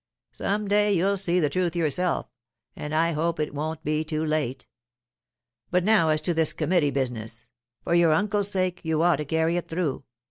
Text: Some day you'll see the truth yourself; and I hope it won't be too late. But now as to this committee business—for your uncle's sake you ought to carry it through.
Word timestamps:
Some 0.31 0.67
day 0.67 0.91
you'll 0.93 1.15
see 1.15 1.39
the 1.39 1.47
truth 1.47 1.75
yourself; 1.75 2.25
and 2.75 2.95
I 2.95 3.11
hope 3.11 3.39
it 3.39 3.53
won't 3.53 3.83
be 3.83 4.03
too 4.03 4.25
late. 4.25 4.65
But 5.69 5.83
now 5.83 6.09
as 6.09 6.21
to 6.21 6.33
this 6.33 6.53
committee 6.53 6.89
business—for 6.89 7.93
your 7.93 8.11
uncle's 8.11 8.49
sake 8.49 8.83
you 8.83 9.03
ought 9.03 9.17
to 9.17 9.25
carry 9.25 9.57
it 9.57 9.67
through. 9.67 10.03